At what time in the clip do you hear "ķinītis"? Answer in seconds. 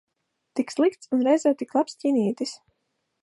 2.05-2.57